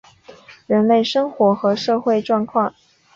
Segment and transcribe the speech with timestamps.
[0.65, 2.73] 人类生活和社会状况